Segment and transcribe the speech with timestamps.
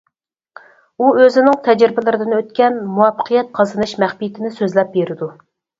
[0.99, 5.33] ئۇ ئۆزىنىڭ تەجرىبىلىرىدىن ئۆتكەن مۇۋەپپەقىيەت قازىنىش مەخپىيىتىنى سۆزلەپ بېرىدۇ.